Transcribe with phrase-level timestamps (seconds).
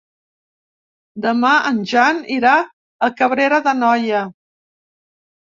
[1.25, 4.25] Demà en Jan irà a Cabrera d'Anoia.